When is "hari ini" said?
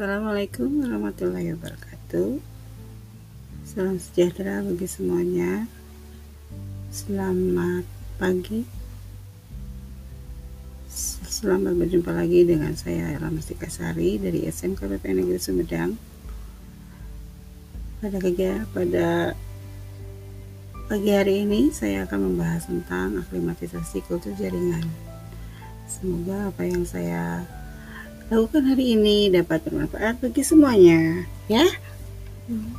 21.12-21.68, 28.62-29.26